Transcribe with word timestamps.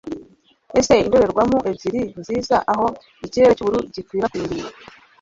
ese 0.79 0.93
indorerwamo 1.03 1.57
ebyiri 1.69 2.01
nziza 2.19 2.57
aho 2.71 2.87
ikirere 3.25 3.51
cyubururu 3.57 3.85
gikwirakwiriye 3.95 4.67